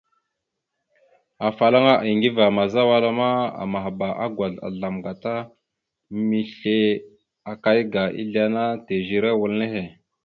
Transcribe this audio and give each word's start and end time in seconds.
Afalaŋa 1.47 1.93
Aŋgiva 2.07 2.43
àmaza 2.49 2.81
wala 2.89 3.09
ma, 3.19 3.29
amahba 3.63 4.07
agwazl 4.25 4.57
azzlam 4.67 4.95
gata 5.05 5.35
misle 6.27 6.75
akaya 7.51 7.83
aga 7.89 8.03
izle 8.21 8.39
ana 8.47 8.63
tèzire 8.87 9.29
wal 9.39 9.53
nehe. 9.59 9.83